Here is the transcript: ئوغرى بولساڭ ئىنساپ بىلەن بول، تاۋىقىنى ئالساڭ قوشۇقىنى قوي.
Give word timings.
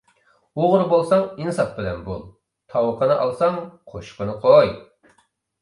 ئوغرى 0.61 0.85
بولساڭ 0.93 1.27
ئىنساپ 1.43 1.75
بىلەن 1.75 2.01
بول، 2.07 2.25
تاۋىقىنى 2.75 3.19
ئالساڭ 3.27 3.61
قوشۇقىنى 3.95 4.37
قوي. 4.49 4.75